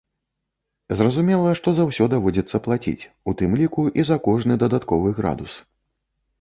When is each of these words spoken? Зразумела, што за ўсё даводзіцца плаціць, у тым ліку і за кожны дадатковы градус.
Зразумела, 1.01 1.49
што 1.59 1.69
за 1.81 1.85
ўсё 1.89 2.07
даводзіцца 2.15 2.61
плаціць, 2.69 3.03
у 3.29 3.37
тым 3.43 3.51
ліку 3.63 3.87
і 4.03 4.09
за 4.11 4.21
кожны 4.27 4.53
дадатковы 4.67 5.09
градус. 5.23 5.63